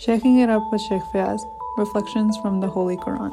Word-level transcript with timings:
Shaking 0.00 0.39
it 0.39 0.49
up 0.49 0.63
with 0.71 0.81
Sheikh 0.81 1.01
Fayaz, 1.13 1.41
Reflections 1.77 2.37
from 2.37 2.59
the 2.59 2.67
Holy 2.67 2.97
Quran. 2.97 3.31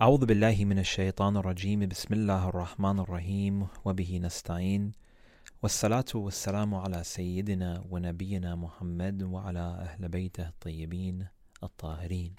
أعوذ 0.00 0.26
بالله 0.26 0.64
من 0.64 0.78
الشيطان 0.78 1.36
الرجيم 1.36 1.88
بسم 1.88 2.14
الله 2.14 2.48
الرحمن 2.48 3.00
الرحيم 3.00 3.66
وبه 3.84 4.18
نستعين 4.22 4.92
والصلاة 5.62 6.04
والسلام 6.14 6.74
على 6.74 7.04
سيدنا 7.04 7.84
ونبينا 7.90 8.54
محمد 8.54 9.22
وعلى 9.22 9.58
أهل 9.60 10.08
بيته 10.08 10.48
الطيبين 10.48 11.26
الطاهرين 11.62 12.34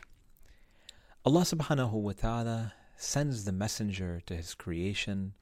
Allah 1.25 1.41
subhanahu 1.41 1.93
wa 1.93 2.11
ta'ala 2.13 2.73
sends 2.97 3.45
the 3.45 3.51
messenger 3.51 4.21
to 4.25 4.35
his 4.35 4.53
creation 4.53 5.33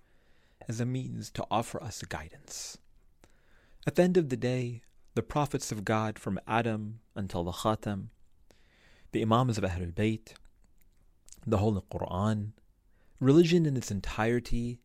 as 0.70 0.80
a 0.80 0.86
means 0.86 1.30
to 1.32 1.46
offer 1.52 1.84
us 1.84 2.02
guidance. 2.04 2.78
At 3.86 3.96
the 3.96 4.04
end 4.04 4.16
of 4.18 4.30
the 4.30 4.38
day, 4.38 4.82
the 5.16 5.22
prophets 5.22 5.72
of 5.72 5.86
God 5.86 6.18
from 6.18 6.40
Adam 6.48 7.00
until 7.16 7.44
the 7.44 7.52
Khatam, 7.52 8.08
the 9.12 9.22
Imams 9.22 9.58
of 9.58 9.64
Ahlul 9.64 9.94
Bayt, 9.94 10.34
the 11.46 11.58
Holy 11.58 11.82
Quran, 11.92 12.52
religion 13.20 13.66
in 13.66 13.78
its 13.78 13.92
entirety 13.92 14.80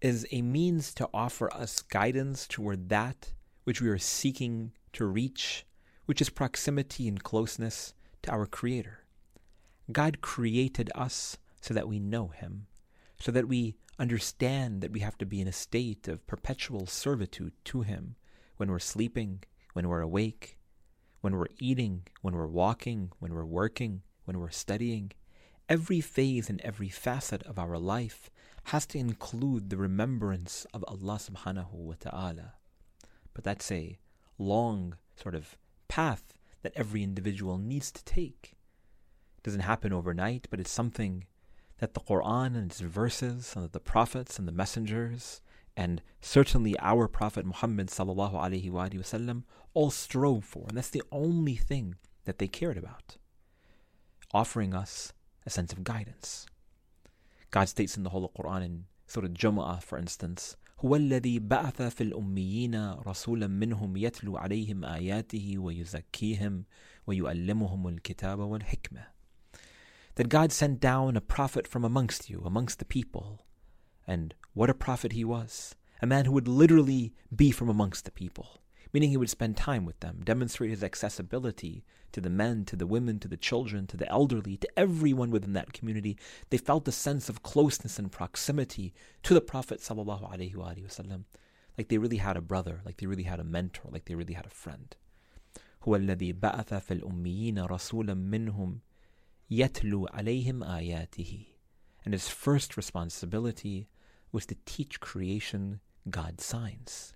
is 0.00 0.26
a 0.30 0.42
means 0.42 0.92
to 0.94 1.08
offer 1.14 1.52
us 1.54 1.80
guidance 1.82 2.46
toward 2.46 2.88
that 2.90 3.32
which 3.64 3.80
we 3.80 3.88
are 3.88 3.98
seeking 3.98 4.72
to 4.92 5.04
reach, 5.06 5.66
which 6.04 6.20
is 6.20 6.30
proximity 6.30 7.08
and 7.08 7.24
closeness 7.24 7.94
to 8.22 8.30
our 8.30 8.46
Creator. 8.46 9.04
God 9.90 10.20
created 10.20 10.90
us 10.94 11.38
so 11.60 11.74
that 11.74 11.88
we 11.88 11.98
know 11.98 12.28
Him, 12.28 12.66
so 13.18 13.32
that 13.32 13.48
we 13.48 13.76
understand 13.98 14.82
that 14.82 14.92
we 14.92 15.00
have 15.00 15.16
to 15.18 15.26
be 15.26 15.40
in 15.40 15.48
a 15.48 15.52
state 15.52 16.06
of 16.06 16.26
perpetual 16.26 16.86
servitude 16.86 17.52
to 17.64 17.82
Him 17.82 18.16
when 18.56 18.70
we're 18.70 18.78
sleeping, 18.78 19.42
when 19.72 19.88
we're 19.88 20.00
awake, 20.00 20.55
when 21.26 21.36
we're 21.36 21.58
eating, 21.58 22.04
when 22.22 22.36
we're 22.36 22.46
walking, 22.46 23.10
when 23.18 23.34
we're 23.34 23.44
working, 23.44 24.00
when 24.26 24.38
we're 24.38 24.48
studying. 24.48 25.10
Every 25.68 26.00
phase 26.00 26.48
and 26.48 26.60
every 26.60 26.88
facet 26.88 27.42
of 27.42 27.58
our 27.58 27.78
life 27.78 28.30
has 28.66 28.86
to 28.86 28.98
include 28.98 29.68
the 29.68 29.76
remembrance 29.76 30.68
of 30.72 30.84
Allah 30.86 31.18
subhanahu 31.18 31.72
wa 31.72 31.94
ta'ala. 31.98 32.52
But 33.34 33.42
that's 33.42 33.72
a 33.72 33.98
long 34.38 34.98
sort 35.20 35.34
of 35.34 35.56
path 35.88 36.32
that 36.62 36.74
every 36.76 37.02
individual 37.02 37.58
needs 37.58 37.90
to 37.90 38.04
take. 38.04 38.54
It 39.38 39.42
doesn't 39.42 39.62
happen 39.72 39.92
overnight, 39.92 40.46
but 40.48 40.60
it's 40.60 40.70
something 40.70 41.24
that 41.78 41.94
the 41.94 42.06
Quran 42.08 42.54
and 42.54 42.70
its 42.70 42.78
verses 42.78 43.52
and 43.56 43.72
the 43.72 43.80
prophets 43.80 44.38
and 44.38 44.46
the 44.46 44.52
messengers 44.52 45.40
and 45.75 46.01
certainly 46.19 46.77
our 46.79 47.07
Prophet 47.07 47.45
Muhammad 47.45 47.87
sallallahu 47.87 48.33
alaihi 48.33 48.71
wasallam 48.71 49.43
all 49.73 49.89
strove 49.89 50.43
for, 50.43 50.65
and 50.67 50.77
that's 50.77 50.89
the 50.89 51.03
only 51.11 51.55
thing 51.55 51.95
that 52.25 52.37
they 52.39 52.47
cared 52.47 52.77
about, 52.77 53.17
offering 54.33 54.73
us 54.73 55.13
a 55.45 55.49
sense 55.49 55.71
of 55.71 55.83
guidance. 55.83 56.45
God 57.49 57.67
states 57.69 57.97
in 57.97 58.03
the 58.03 58.11
Holy 58.11 58.27
Quran 58.37 58.63
in 58.63 58.85
Surah 59.07 59.27
Jumu'ah, 59.27 59.81
for 59.83 59.97
instance, 59.97 60.55
هو 60.79 60.95
الذي 60.95 61.39
بعث 61.39 61.81
في 61.81 62.01
الأميين 62.01 62.91
رسولا 62.91 63.47
منهم 63.47 63.97
يتلو 63.97 64.37
عليهم 64.37 64.85
آياته 64.85 65.53
ويزكيهم 65.57 66.63
ويؤلمهم 67.07 67.87
الكتاب 67.87 68.39
والحكمة. 68.39 69.03
That 70.15 70.29
God 70.29 70.51
sent 70.51 70.79
down 70.79 71.15
a 71.15 71.21
prophet 71.21 71.67
from 71.67 71.85
amongst 71.85 72.29
you, 72.29 72.41
amongst 72.45 72.79
the 72.79 72.85
people, 72.85 73.44
and 74.07 74.33
what 74.53 74.69
a 74.69 74.73
prophet 74.73 75.13
he 75.13 75.23
was. 75.23 75.75
A 76.01 76.07
man 76.07 76.25
who 76.25 76.31
would 76.33 76.47
literally 76.47 77.13
be 77.33 77.51
from 77.51 77.69
amongst 77.69 78.05
the 78.05 78.11
people, 78.11 78.61
meaning 78.91 79.09
he 79.09 79.17
would 79.17 79.29
spend 79.29 79.55
time 79.55 79.85
with 79.85 79.99
them, 79.99 80.21
demonstrate 80.23 80.71
his 80.71 80.83
accessibility 80.83 81.85
to 82.11 82.19
the 82.19 82.29
men, 82.29 82.65
to 82.65 82.75
the 82.75 82.87
women, 82.87 83.19
to 83.19 83.27
the 83.27 83.37
children, 83.37 83.87
to 83.87 83.95
the 83.95 84.09
elderly, 84.09 84.57
to 84.57 84.67
everyone 84.77 85.31
within 85.31 85.53
that 85.53 85.73
community. 85.73 86.17
They 86.49 86.57
felt 86.57 86.87
a 86.87 86.91
sense 86.91 87.29
of 87.29 87.43
closeness 87.43 87.99
and 87.99 88.11
proximity 88.11 88.93
to 89.23 89.33
the 89.33 89.41
Prophet 89.41 89.79
wasallam, 89.79 91.23
like 91.77 91.87
they 91.87 91.97
really 91.97 92.17
had 92.17 92.35
a 92.35 92.41
brother, 92.41 92.81
like 92.85 92.97
they 92.97 93.05
really 93.05 93.23
had 93.23 93.39
a 93.39 93.45
mentor, 93.45 93.89
like 93.91 94.05
they 94.05 94.15
really 94.15 94.33
had 94.33 94.45
a 94.45 94.49
friend. 94.49 94.95
هو 95.83 95.95
الذي 95.95 96.33
بعث 96.33 96.73
في 96.73 96.93
الأميين 96.93 97.59
رسولا 97.59 98.13
منهم 98.13 98.79
يتلو 99.49 100.07
عليهم 100.07 100.63
آياته 100.63 101.45
and 102.05 102.13
his 102.13 102.27
first 102.27 102.77
responsibility 102.77 103.87
was 104.36 104.44
to 104.44 104.56
teach 104.66 105.00
creation 105.00 105.80
God's 106.10 106.44
signs. 106.44 107.14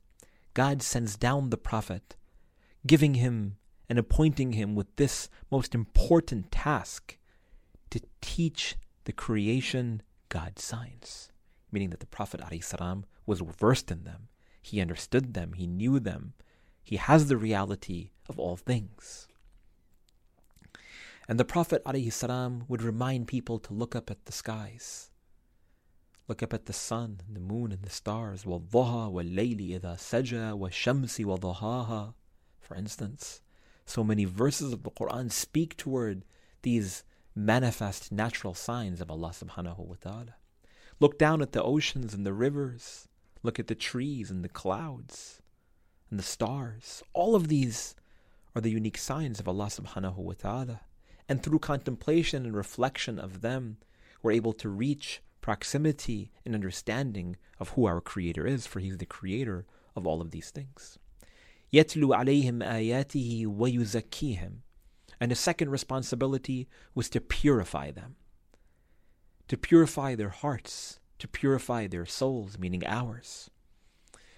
God 0.54 0.80
sends 0.80 1.18
down 1.18 1.50
the 1.50 1.58
prophet, 1.58 2.16
giving 2.86 3.12
him 3.12 3.58
and 3.90 3.98
appointing 3.98 4.54
him 4.54 4.74
with 4.74 4.96
this 4.96 5.28
most 5.50 5.74
important 5.74 6.50
task 6.50 7.18
to 7.90 8.00
teach 8.22 8.76
the 9.04 9.12
creation 9.12 10.00
God's 10.30 10.64
signs, 10.64 11.30
meaning 11.70 11.90
that 11.90 12.00
the 12.00 12.06
Prophet 12.06 12.40
ﷺ 12.40 13.04
was 13.26 13.40
versed 13.40 13.90
in 13.90 14.04
them. 14.04 14.28
He 14.62 14.80
understood 14.80 15.34
them, 15.34 15.52
he 15.52 15.66
knew 15.66 16.00
them, 16.00 16.32
he 16.82 16.96
has 16.96 17.28
the 17.28 17.36
reality 17.36 18.12
of 18.30 18.38
all 18.38 18.56
things. 18.56 19.28
And 21.28 21.38
the 21.38 21.44
Prophet 21.44 21.84
ﷺ 21.84 22.66
would 22.66 22.80
remind 22.80 23.28
people 23.28 23.58
to 23.58 23.74
look 23.74 23.94
up 23.94 24.10
at 24.10 24.24
the 24.24 24.32
skies 24.32 25.10
Look 26.29 26.41
up 26.41 26.53
at 26.53 26.65
the 26.65 26.73
sun, 26.73 27.21
and 27.27 27.35
the 27.35 27.39
moon, 27.39 27.71
and 27.71 27.83
the 27.83 27.89
stars. 27.89 28.43
وَالضُّحَى 28.43 29.11
وَاللَّيْلِ 29.11 29.79
إِذَا 29.79 29.95
سَجَى 29.97 30.57
وَالشَّمْسِ 30.57 31.23
وَضُحَاهَا 31.23 32.13
For 32.59 32.75
instance, 32.75 33.41
so 33.85 34.03
many 34.03 34.25
verses 34.25 34.73
of 34.73 34.83
the 34.83 34.91
Quran 34.91 35.31
speak 35.31 35.77
toward 35.77 36.25
these 36.63 37.03
manifest 37.35 38.11
natural 38.11 38.53
signs 38.53 39.01
of 39.01 39.11
Allah 39.11 39.29
subhanahu 39.29 39.79
wa 39.79 39.95
ta'ala. 39.99 40.35
Look 40.99 41.19
down 41.19 41.41
at 41.41 41.51
the 41.51 41.61
oceans 41.61 42.13
and 42.13 42.25
the 42.25 42.33
rivers. 42.33 43.07
Look 43.43 43.59
at 43.59 43.67
the 43.67 43.75
trees 43.75 44.31
and 44.31 44.43
the 44.43 44.49
clouds 44.49 45.41
and 46.09 46.17
the 46.17 46.23
stars. 46.23 47.03
All 47.13 47.35
of 47.35 47.49
these 47.49 47.95
are 48.55 48.61
the 48.61 48.71
unique 48.71 48.97
signs 48.97 49.39
of 49.39 49.47
Allah 49.47 49.65
subhanahu 49.65 50.17
wa 50.17 50.33
ta'ala. 50.37 50.81
And 51.27 51.43
through 51.43 51.59
contemplation 51.59 52.45
and 52.45 52.55
reflection 52.55 53.19
of 53.19 53.41
them, 53.41 53.77
we're 54.23 54.31
able 54.31 54.53
to 54.53 54.69
reach 54.69 55.21
proximity 55.41 56.31
and 56.43 56.55
understanding 56.55 57.37
of 57.59 57.69
who 57.69 57.85
our 57.85 58.01
Creator 58.01 58.47
is, 58.47 58.65
for 58.65 58.79
He's 58.79 58.97
the 58.97 59.05
Creator 59.05 59.65
of 59.95 60.07
all 60.07 60.21
of 60.21 60.31
these 60.31 60.49
things. 60.49 60.97
يَتْلُو 61.71 62.15
عَلَيْهِمْ 62.15 62.63
آيَاتِهِ 62.63 63.45
وَيُزَكِّيهِمْ 63.45 64.53
And 65.19 65.31
his 65.31 65.39
second 65.39 65.69
responsibility 65.69 66.67
was 66.93 67.09
to 67.09 67.21
purify 67.21 67.91
them, 67.91 68.15
to 69.47 69.57
purify 69.57 70.15
their 70.15 70.29
hearts, 70.29 70.99
to 71.19 71.27
purify 71.27 71.87
their 71.87 72.05
souls, 72.05 72.57
meaning 72.57 72.85
ours. 72.85 73.49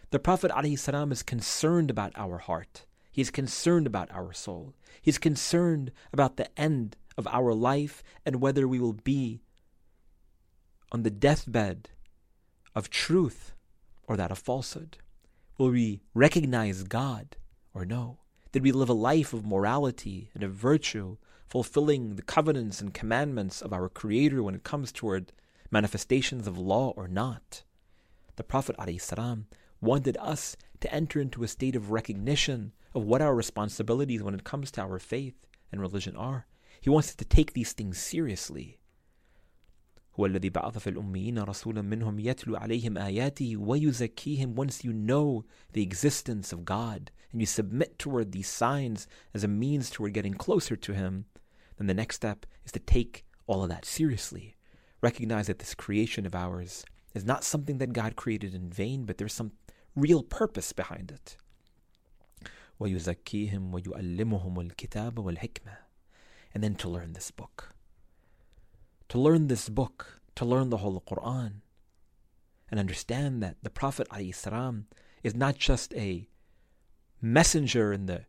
The 0.10 0.20
Prophet 0.20 0.52
ﷺ 0.52 1.12
is 1.12 1.24
concerned 1.24 1.90
about 1.90 2.14
our 2.16 2.38
heart. 2.38 2.86
He 3.12 3.22
is 3.22 3.30
concerned 3.30 3.88
about 3.88 4.12
our 4.12 4.32
soul. 4.32 4.74
He 5.02 5.10
is 5.10 5.18
concerned 5.18 5.92
about 6.14 6.38
the 6.38 6.50
end 6.60 6.96
of 7.18 7.28
our 7.28 7.54
life 7.54 8.04
and 8.26 8.42
whether 8.42 8.68
we 8.68 8.80
will 8.80 8.94
be 8.94 9.42
on 10.93 11.03
the 11.03 11.11
deathbed 11.11 11.89
of 12.75 12.91
truth 12.91 13.55
or 14.07 14.17
that 14.17 14.31
of 14.31 14.39
falsehood? 14.39 14.99
Will 15.59 15.71
we 15.71 16.03
recognize 16.15 16.85
God 16.85 17.37
or 17.75 17.85
no? 17.85 18.19
Did 18.53 18.63
we 18.63 18.73
live 18.73 18.91
a 18.91 18.95
life 18.95 19.33
of 19.33 19.47
morality 19.47 20.31
and 20.35 20.43
of 20.43 20.53
virtue, 20.53 21.17
fulfilling 21.49 22.17
the 22.17 22.23
covenants 22.23 22.83
and 22.83 22.93
commandments 22.93 23.63
of 23.63 23.73
our 23.73 23.89
Creator 23.89 24.43
when 24.43 24.55
it 24.55 24.65
comes 24.65 24.93
toward 24.93 25.33
manifestations 25.71 26.47
of 26.47 26.59
law 26.59 26.91
or 26.91 27.09
not? 27.09 27.63
The 28.37 28.45
Prophet 28.45 28.77
wanted 29.81 30.17
us 30.19 30.57
to 30.81 30.95
enter 30.95 31.21
into 31.21 31.43
a 31.43 31.49
state 31.49 31.75
of 31.75 31.91
recognition 31.91 32.73
of 32.95 33.05
what 33.05 33.23
our 33.23 33.35
responsibilities 33.35 34.23
when 34.23 34.35
it 34.35 34.45
comes 34.45 34.71
to 34.73 34.83
our 34.83 34.99
faith 34.99 35.47
and 35.71 35.81
religion 35.81 36.17
are. 36.17 36.47
He 36.81 36.91
wants 36.91 37.09
us 37.09 37.15
to 37.17 37.25
take 37.25 37.55
these 37.55 37.73
things 37.73 37.99
seriously. 37.99 38.79
هو 40.20 40.26
الذي 40.26 40.50
بعث 40.50 40.78
في 40.78 40.90
الأميين 40.90 41.40
رسولا 41.40 41.82
منهم 41.82 42.20
يتلو 42.20 42.56
عليهم 42.56 42.98
آياته 42.98 43.58
ويزكيهم 43.58 44.56
once 44.56 44.84
you 44.84 44.92
know 44.92 45.46
the 45.74 45.84
existence 45.84 46.52
of 46.52 46.66
God 46.66 47.12
and 47.32 47.42
you 47.42 47.46
submit 47.46 48.00
toward 48.00 48.32
these 48.32 48.48
signs 48.48 49.08
as 49.34 49.44
a 49.44 49.48
means 49.48 49.90
toward 49.90 50.14
getting 50.14 50.34
closer 50.34 50.76
to 50.76 50.94
Him, 50.94 51.26
then 51.78 51.88
the 51.88 51.94
next 51.94 52.16
step 52.16 52.46
is 52.66 52.72
to 52.72 52.80
take 52.80 53.26
all 53.46 53.64
of 53.64 53.70
that 53.70 53.86
seriously. 53.86 54.56
Recognize 55.02 55.48
that 55.48 55.60
this 55.60 55.76
creation 55.76 56.26
of 56.26 56.34
ours 56.34 56.84
is 57.14 57.24
not 57.24 57.44
something 57.44 57.78
that 57.78 57.94
God 57.94 58.16
created 58.16 58.56
in 58.56 58.70
vain, 58.70 59.06
but 59.06 59.18
there's 59.18 59.34
some 59.34 59.52
real 59.96 60.24
purpose 60.24 60.74
behind 60.74 61.12
it. 61.12 61.38
ويزكيهم 62.80 63.74
ويؤلمهم 63.74 64.60
الكتاب 64.60 65.20
والحكمة 65.20 65.78
and 66.54 66.64
then 66.64 66.76
to 66.76 66.90
learn 66.90 67.14
this 67.14 67.32
book 67.32 67.70
to 69.13 69.19
learn 69.19 69.49
this 69.49 69.69
book, 69.69 70.23
to 70.35 70.43
learn 70.43 70.71
the 70.71 70.79
whole 70.79 70.99
Quran, 71.07 71.57
and 72.71 72.81
understand 72.81 73.43
that 73.43 73.57
the 73.63 73.69
Prophet 73.69 74.09
ﷺ 74.09 74.85
is 75.23 75.35
not 75.35 75.59
just 75.59 75.93
a 75.93 76.27
messenger 77.21 77.93
in 77.93 78.07
the 78.07 78.25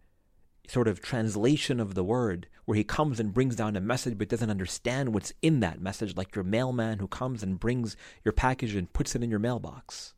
sort 0.68 0.90
of 0.90 1.02
translation 1.02 1.80
of 1.80 1.96
the 1.96 2.04
word 2.04 2.48
where 2.66 2.76
he 2.76 2.84
comes 2.84 3.18
and 3.18 3.34
brings 3.34 3.56
down 3.56 3.78
a 3.78 3.80
message 3.80 4.18
but 4.18 4.28
doesn't 4.28 4.50
understand 4.50 5.14
what's 5.14 5.32
in 5.42 5.62
that 5.62 5.80
message, 5.80 6.18
like 6.18 6.36
your 6.36 6.44
mailman 6.44 7.00
who 7.00 7.08
comes 7.08 7.42
and 7.42 7.62
brings 7.62 7.96
your 8.26 8.34
package 8.34 8.76
and 8.76 8.92
puts 8.92 9.16
it 9.16 9.24
in 9.24 9.30
your 9.30 9.40
mailbox. 9.40 10.14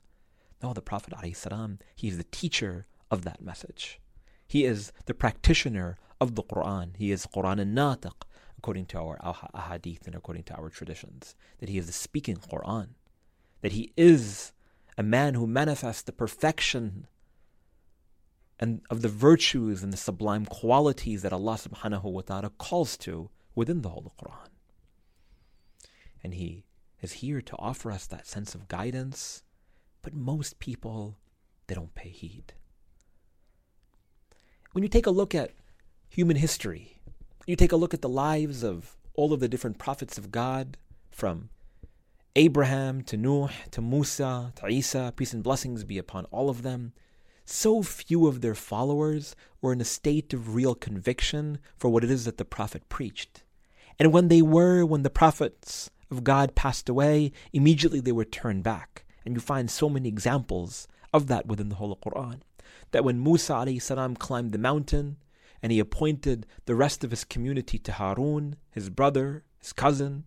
No, 0.64 0.74
the 0.74 0.82
Prophet 0.82 1.14
ﷺ, 1.14 1.78
is 2.02 2.18
the 2.18 2.24
teacher 2.24 2.88
of 3.12 3.24
that 3.24 3.40
message. 3.40 4.00
He 4.48 4.66
is 4.66 4.92
the 5.06 5.14
practitioner 5.14 6.00
of 6.20 6.34
the 6.34 6.42
Quran. 6.42 6.98
He 6.98 7.12
is 7.12 7.28
Quran 7.28 7.60
al-Natiq, 7.60 8.24
according 8.66 8.88
to 8.88 8.98
our 8.98 9.20
ahadith 9.54 10.08
and 10.08 10.16
according 10.16 10.42
to 10.42 10.56
our 10.56 10.72
traditions. 10.72 11.36
That 11.60 11.70
he 11.70 11.78
is 11.78 11.86
the 11.86 11.94
speaking 11.94 12.38
Quran. 12.38 12.88
That 13.62 13.74
he 13.74 13.94
is 13.96 14.54
a 14.98 15.04
man 15.04 15.36
who 15.36 15.46
manifests 15.46 16.02
the 16.02 16.12
perfection 16.12 17.06
and 18.60 18.82
of 18.90 19.04
the 19.04 19.08
virtues 19.08 19.84
and 19.84 19.94
the 19.94 19.98
sublime 19.98 20.48
qualities 20.48 21.22
that 21.22 21.32
Allah 21.32 21.60
subhanahu 21.62 22.06
wa 22.06 22.22
ta'ala 22.22 22.50
calls 22.58 22.98
to 23.06 23.30
within 23.54 23.84
the 23.84 23.90
Holy 23.90 24.10
Quran. 24.20 24.50
And 26.24 26.34
He 26.34 26.66
is 27.04 27.22
here 27.22 27.42
to 27.42 27.56
offer 27.60 27.92
us 27.92 28.08
that 28.08 28.26
sense 28.26 28.56
of 28.56 28.68
guidance, 28.68 29.44
but 30.02 30.16
most 30.16 30.58
people, 30.58 31.20
they 31.68 31.76
don't 31.76 31.94
pay 31.94 32.10
heed. 32.10 32.54
When 34.72 34.84
you 34.84 34.90
take 34.90 35.06
a 35.06 35.12
look 35.12 35.36
at 35.36 35.52
human 36.10 36.38
history, 36.38 36.95
you 37.46 37.56
take 37.56 37.72
a 37.72 37.78
look 37.78 37.94
at 37.94 38.02
the 38.02 38.10
lives 38.10 38.64
of 38.64 38.98
all 39.14 39.34
of 39.34 39.40
the 39.40 39.48
different 39.48 39.78
prophets 39.78 40.18
of 40.18 40.32
God, 40.32 40.78
from 41.12 41.50
Abraham 42.36 43.02
to 43.04 43.16
Nuh 43.16 43.50
to 43.72 43.82
Musa 43.82 44.52
to 44.58 44.68
Isa, 44.68 45.14
peace 45.16 45.34
and 45.34 45.44
blessings 45.44 45.84
be 45.84 45.98
upon 45.98 46.26
all 46.26 46.50
of 46.50 46.64
them 46.64 46.94
so 47.46 47.84
few 47.84 48.26
of 48.26 48.42
their 48.42 48.56
followers 48.56 49.36
were 49.62 49.72
in 49.72 49.80
a 49.80 49.86
state 49.86 50.34
of 50.34 50.56
real 50.56 50.74
conviction 50.74 51.60
for 51.78 51.90
what 51.90 52.04
it 52.04 52.10
is 52.10 52.26
that 52.26 52.38
the 52.38 52.46
prophet 52.46 52.90
preached. 52.90 53.44
And 54.00 54.12
when 54.12 54.28
they 54.28 54.42
were, 54.42 54.84
when 54.84 55.04
the 55.04 55.10
prophets 55.12 55.92
of 56.10 56.24
God 56.24 56.56
passed 56.56 56.90
away, 56.90 57.32
immediately 57.54 58.00
they 58.00 58.12
were 58.12 58.26
turned 58.26 58.64
back. 58.64 59.06
And 59.24 59.36
you 59.36 59.40
find 59.40 59.70
so 59.70 59.90
many 59.90 60.10
examples 60.10 60.88
of 61.14 61.28
that 61.28 61.46
within 61.46 61.70
the 61.70 61.76
Holy 61.76 61.96
Quran. 61.96 62.42
That 62.92 63.04
when 63.04 63.24
Musa 63.24 63.80
salam 63.80 64.16
climbed 64.16 64.52
the 64.52 64.58
mountain 64.58 65.18
and 65.66 65.72
he 65.72 65.80
appointed 65.80 66.46
the 66.68 66.76
rest 66.76 67.04
of 67.04 67.10
his 67.10 67.24
community 67.24 67.80
to 67.80 67.92
Harun, 67.92 68.56
his 68.70 68.92
brother, 68.92 69.44
his 69.58 69.74
cousin, 69.74 70.26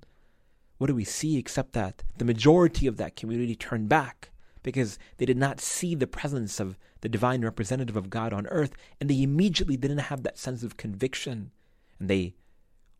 what 0.79 0.88
do 0.88 0.96
we 0.96 1.05
see 1.05 1.37
except 1.38 1.75
that 1.75 2.02
the 2.17 2.25
majority 2.25 2.88
of 2.88 2.96
that 2.96 3.14
community 3.14 3.55
turned 3.55 3.88
back 3.88 4.31
because 4.64 4.99
they 5.17 5.25
did 5.25 5.37
not 5.37 5.61
see 5.61 5.94
the 5.94 6.08
presence 6.08 6.58
of 6.58 6.76
the 7.02 7.08
divine 7.08 7.43
representative 7.43 7.96
of 7.96 8.11
God 8.11 8.32
on 8.32 8.49
earth, 8.49 8.73
and 9.00 9.08
they 9.08 9.23
immediately 9.23 9.76
didn't 9.76 9.99
have 9.99 10.25
that 10.25 10.38
sense 10.38 10.64
of 10.64 10.76
conviction, 10.76 11.52
and 12.00 12.11
they 12.11 12.35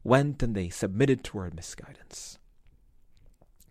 went 0.05 0.41
and 0.41 0.55
they 0.55 0.69
submitted 0.69 1.25
to 1.25 1.39
our 1.39 1.51
misguidance. 1.51 2.39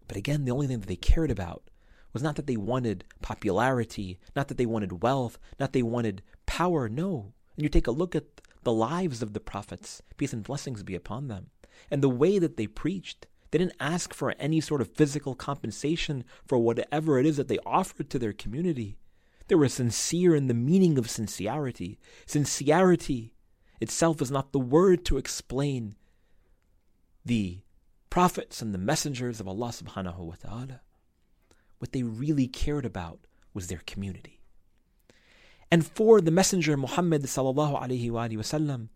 But 0.09 0.17
again, 0.17 0.43
the 0.43 0.51
only 0.51 0.67
thing 0.67 0.81
that 0.81 0.87
they 0.87 0.97
cared 0.97 1.31
about 1.31 1.69
was 2.11 2.21
not 2.21 2.35
that 2.35 2.47
they 2.47 2.57
wanted 2.57 3.05
popularity, 3.21 4.19
not 4.35 4.49
that 4.49 4.57
they 4.57 4.65
wanted 4.65 5.01
wealth, 5.01 5.39
not 5.57 5.71
that 5.71 5.71
they 5.71 5.83
wanted 5.83 6.21
power. 6.45 6.89
No. 6.89 7.31
And 7.55 7.63
you 7.63 7.69
take 7.69 7.87
a 7.87 7.91
look 7.91 8.13
at 8.13 8.25
the 8.67 8.73
lives 8.73 9.21
of 9.21 9.31
the 9.31 9.39
prophets, 9.39 10.01
peace 10.17 10.33
and 10.33 10.43
blessings 10.43 10.83
be 10.83 10.93
upon 10.93 11.29
them, 11.29 11.47
and 11.89 12.03
the 12.03 12.09
way 12.09 12.37
that 12.37 12.57
they 12.57 12.67
preached. 12.67 13.25
They 13.49 13.59
didn't 13.59 13.77
ask 13.79 14.13
for 14.13 14.35
any 14.37 14.59
sort 14.59 14.81
of 14.81 14.91
physical 14.93 15.35
compensation 15.35 16.25
for 16.45 16.57
whatever 16.57 17.17
it 17.17 17.25
is 17.25 17.37
that 17.37 17.47
they 17.47 17.59
offered 17.65 18.09
to 18.09 18.19
their 18.19 18.33
community. 18.33 18.97
They 19.47 19.55
were 19.55 19.69
sincere 19.69 20.35
in 20.35 20.47
the 20.47 20.53
meaning 20.53 20.97
of 20.97 21.09
sincerity. 21.09 21.97
Sincerity 22.25 23.33
itself 23.79 24.21
is 24.21 24.29
not 24.29 24.51
the 24.51 24.59
word 24.59 25.05
to 25.05 25.17
explain 25.17 25.95
the 27.23 27.61
prophets 28.09 28.61
and 28.61 28.73
the 28.73 28.77
messengers 28.77 29.39
of 29.39 29.47
Allah 29.47 29.69
subhanahu 29.69 30.19
wa 30.19 30.35
ta'ala. 30.37 30.81
What 31.79 31.93
they 31.93 32.03
really 32.03 32.47
cared 32.47 32.85
about 32.85 33.21
was 33.53 33.67
their 33.67 33.81
community. 33.85 34.36
And 35.71 35.85
for 35.85 36.21
the 36.21 36.31
Messenger 36.31 36.77
Muhammad 36.77 37.23
sallallahu 37.23 37.81
alayhi 37.81 38.11
wa 38.11 38.27
sallam, 38.27 38.89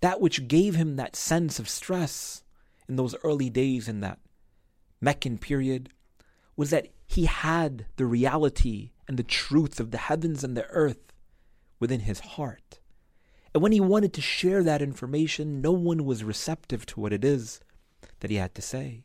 that 0.00 0.20
which 0.20 0.46
gave 0.46 0.74
him 0.74 0.96
that 0.96 1.16
sense 1.16 1.58
of 1.58 1.68
stress 1.68 2.44
in 2.88 2.96
those 2.96 3.14
early 3.24 3.50
days 3.50 3.88
in 3.88 4.00
that 4.00 4.18
Meccan 5.00 5.38
period 5.38 5.90
was 6.56 6.70
that 6.70 6.88
he 7.06 7.24
had 7.24 7.86
the 7.96 8.06
reality 8.06 8.90
and 9.06 9.16
the 9.16 9.22
truth 9.22 9.80
of 9.80 9.90
the 9.90 9.98
heavens 9.98 10.44
and 10.44 10.56
the 10.56 10.66
earth 10.66 11.12
within 11.80 12.00
his 12.00 12.20
heart. 12.20 12.80
And 13.54 13.62
when 13.62 13.72
he 13.72 13.80
wanted 13.80 14.12
to 14.14 14.20
share 14.20 14.62
that 14.62 14.82
information, 14.82 15.62
no 15.62 15.72
one 15.72 16.04
was 16.04 16.22
receptive 16.22 16.84
to 16.86 17.00
what 17.00 17.12
it 17.12 17.24
is 17.24 17.60
that 18.20 18.30
he 18.30 18.36
had 18.36 18.54
to 18.56 18.62
say. 18.62 19.04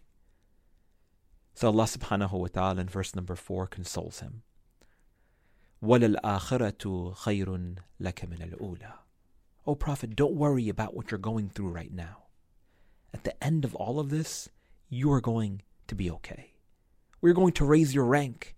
So 1.53 1.67
Allah 1.67 1.85
subhanahu 1.85 2.31
wa 2.31 2.47
ta'ala 2.47 2.81
in 2.81 2.87
verse 2.87 3.15
number 3.15 3.35
4 3.35 3.67
consoles 3.67 4.19
him. 4.19 4.41
وَلَلْآخِرَةُ 5.82 7.14
خَيْرٌ 7.14 7.76
لَكَ 8.00 8.28
مِنَ 8.28 8.52
الْأُولَى 8.52 8.92
O 9.66 9.74
Prophet, 9.74 10.16
don't 10.16 10.34
worry 10.34 10.68
about 10.68 10.94
what 10.94 11.10
you're 11.10 11.18
going 11.18 11.50
through 11.50 11.68
right 11.68 11.92
now. 11.92 12.24
At 13.12 13.24
the 13.24 13.42
end 13.42 13.64
of 13.64 13.74
all 13.74 14.00
of 14.00 14.10
this, 14.10 14.48
you 14.88 15.12
are 15.12 15.20
going 15.20 15.62
to 15.86 15.94
be 15.94 16.10
okay. 16.10 16.54
We're 17.20 17.34
going 17.34 17.52
to 17.52 17.64
raise 17.64 17.94
your 17.94 18.04
rank. 18.04 18.56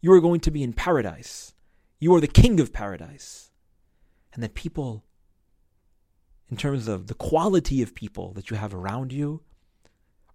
You 0.00 0.12
are 0.12 0.20
going 0.20 0.40
to 0.40 0.50
be 0.50 0.62
in 0.62 0.72
paradise. 0.72 1.54
You 1.98 2.14
are 2.14 2.20
the 2.20 2.26
king 2.26 2.60
of 2.60 2.72
paradise. 2.72 3.50
And 4.32 4.42
that 4.42 4.54
people, 4.54 5.04
in 6.50 6.56
terms 6.56 6.88
of 6.88 7.06
the 7.06 7.14
quality 7.14 7.82
of 7.82 7.94
people 7.94 8.32
that 8.32 8.50
you 8.50 8.56
have 8.56 8.74
around 8.74 9.12
you, 9.12 9.42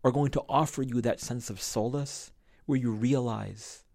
are 0.04 0.12
going 0.12 0.32
to 0.32 0.44
offer 0.48 0.84
you 0.84 1.02
that 1.02 1.20
sense 1.20 1.50
of 1.50 1.62
solace 1.62 2.32
where 2.68 2.78
you 2.78 2.92
realize 2.92 3.84
that 3.84 3.89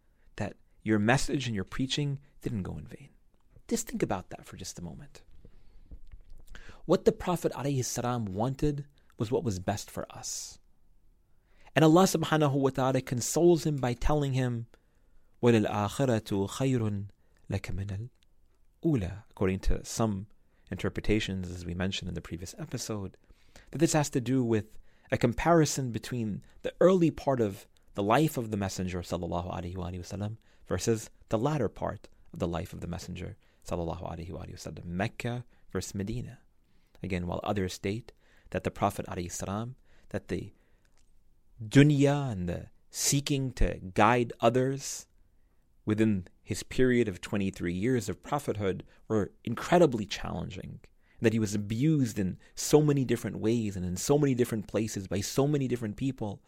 your 0.84 0.98
message 0.98 1.46
and 1.46 1.54
your 1.54 1.64
preaching 1.64 2.18
didn't 2.42 2.62
go 2.62 2.76
in 2.76 2.86
vain. 2.86 3.10
Just 3.68 3.88
think 3.88 4.02
about 4.02 4.30
that 4.30 4.46
for 4.46 4.56
just 4.56 4.78
a 4.78 4.82
moment. 4.82 5.22
What 6.86 7.04
the 7.04 7.12
Prophet 7.12 7.52
ﷺ 7.52 8.30
wanted 8.30 8.86
was 9.18 9.30
what 9.30 9.44
was 9.44 9.58
best 9.58 9.90
for 9.90 10.06
us. 10.10 10.58
And 11.76 11.84
Allah 11.84 12.04
subhanahu 12.04 12.54
wa 12.54 12.70
ta'ala 12.70 13.00
consoles 13.00 13.64
him 13.64 13.76
by 13.76 13.92
telling 13.92 14.32
him, 14.32 14.66
وَلَلْآخِرَةُ 15.42 16.48
خَيْرٌ 16.48 17.04
لَكَ 17.50 17.60
مِنَ 17.72 18.08
الْأُولَى 18.82 19.12
According 19.30 19.60
to 19.60 19.84
some 19.84 20.26
interpretations, 20.70 21.50
as 21.50 21.64
we 21.64 21.74
mentioned 21.74 22.08
in 22.08 22.14
the 22.14 22.20
previous 22.20 22.54
episode, 22.58 23.16
that 23.70 23.78
this 23.78 23.92
has 23.92 24.10
to 24.10 24.20
do 24.20 24.42
with 24.42 24.78
a 25.12 25.18
comparison 25.18 25.90
between 25.92 26.42
the 26.62 26.72
early 26.80 27.10
part 27.10 27.40
of 27.40 27.66
the 27.95 28.03
life 28.03 28.37
of 28.37 28.51
the 28.51 28.57
Messenger 28.57 29.01
sallallahu 29.01 29.51
alaihi 29.51 29.75
wasallam 29.75 30.37
versus 30.67 31.09
the 31.29 31.37
latter 31.37 31.69
part 31.69 32.07
of 32.33 32.39
the 32.39 32.47
life 32.47 32.73
of 32.73 32.81
the 32.81 32.87
Messenger 32.87 33.37
sallallahu 33.67 34.03
alaihi 34.03 34.31
wasallam, 34.31 34.85
Mecca 34.85 35.45
versus 35.71 35.95
Medina. 35.95 36.39
Again, 37.01 37.27
while 37.27 37.41
others 37.43 37.73
state 37.73 38.11
that 38.51 38.63
the 38.63 38.71
Prophet 38.71 39.05
alayhi 39.07 39.75
that 40.09 40.27
the 40.27 40.53
dunya 41.67 42.31
and 42.31 42.47
the 42.47 42.67
seeking 42.89 43.51
to 43.53 43.79
guide 43.93 44.31
others 44.39 45.07
within 45.85 46.27
his 46.41 46.63
period 46.63 47.07
of 47.07 47.21
23 47.21 47.73
years 47.73 48.09
of 48.09 48.23
prophethood 48.23 48.83
were 49.07 49.31
incredibly 49.43 50.05
challenging. 50.05 50.79
That 51.21 51.33
he 51.33 51.39
was 51.39 51.55
abused 51.55 52.19
in 52.19 52.37
so 52.55 52.81
many 52.81 53.05
different 53.05 53.39
ways 53.39 53.75
and 53.75 53.85
in 53.85 53.97
so 53.97 54.17
many 54.17 54.35
different 54.35 54.67
places 54.67 55.07
by 55.07 55.21
so 55.21 55.47
many 55.47 55.67
different 55.67 55.95
people 55.95 56.41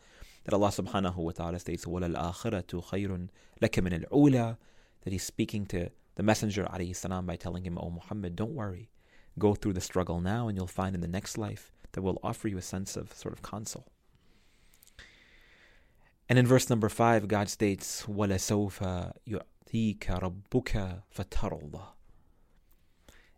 that 0.46 0.54
Allah 0.54 0.68
subhanahu 0.68 1.16
wa 1.16 1.32
ta'ala 1.32 1.58
states, 1.58 1.84
وَلَلْآخِرَةُ 1.84 2.84
خَيْرٌ 2.84 3.28
لَكَ 3.60 3.82
مِنَ 3.82 4.04
الْأُولَى 4.04 4.56
That 5.02 5.12
he's 5.12 5.24
speaking 5.24 5.66
to 5.66 5.90
the 6.14 6.22
Messenger 6.22 6.64
alayhi 6.64 6.94
salam 6.94 7.26
by 7.26 7.36
telling 7.36 7.64
him, 7.64 7.78
Oh 7.78 7.90
Muhammad, 7.90 8.36
don't 8.36 8.54
worry. 8.54 8.90
Go 9.38 9.54
through 9.54 9.72
the 9.72 9.80
struggle 9.80 10.20
now 10.20 10.48
and 10.48 10.56
you'll 10.56 10.66
find 10.66 10.94
in 10.94 11.00
the 11.00 11.08
next 11.08 11.38
life 11.38 11.72
that 11.92 12.02
will 12.02 12.18
offer 12.22 12.48
you 12.48 12.58
a 12.58 12.62
sense 12.62 12.96
of 12.96 13.12
sort 13.14 13.32
of 13.32 13.42
console. 13.42 13.86
And 16.28 16.38
in 16.38 16.46
verse 16.46 16.70
number 16.70 16.88
five, 16.88 17.28
God 17.28 17.48
states, 17.48 18.04
وَلَسَوْفَ 18.08 19.12
يُعْطِيكَ 19.28 19.98
رَبُّكَ 19.98 21.02
فَتَرْضَى 21.14 21.82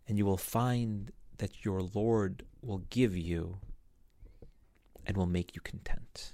And 0.07 0.17
you 0.17 0.25
will 0.25 0.37
find 0.37 1.11
that 1.37 1.65
your 1.65 1.81
Lord 1.81 2.43
will 2.61 2.83
give 2.89 3.17
you 3.17 3.59
and 5.05 5.17
will 5.17 5.25
make 5.25 5.55
you 5.55 5.61
content. 5.61 6.33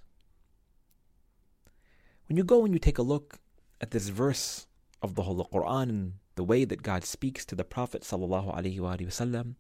When 2.29 2.37
you 2.37 2.45
go 2.45 2.65
and 2.65 2.75
you 2.75 2.81
take 2.81 2.99
a 2.99 3.03
look 3.03 3.39
at 3.81 3.93
this 3.93 4.09
verse 4.09 4.67
of 5.01 5.15
the 5.15 5.23
Holy 5.23 5.45
Quran 5.45 5.83
and 5.89 6.13
the 6.35 6.45
way 6.45 6.65
that 6.65 6.83
God 6.83 7.05
speaks 7.05 7.45
to 7.45 7.55
the 7.55 7.65
Prophet 7.65 8.03
sallallahu 8.03 9.55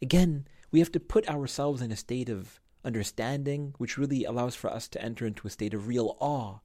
again, 0.00 0.48
we 0.70 0.78
have 0.78 0.92
to 0.92 1.00
put 1.00 1.28
ourselves 1.28 1.82
in 1.82 1.92
a 1.92 1.96
state 1.96 2.28
of 2.28 2.60
understanding, 2.84 3.74
which 3.78 3.98
really 3.98 4.24
allows 4.24 4.54
for 4.54 4.70
us 4.70 4.88
to 4.88 5.02
enter 5.02 5.26
into 5.26 5.46
a 5.46 5.50
state 5.50 5.74
of 5.74 5.88
real 5.88 6.16
awe 6.20 6.58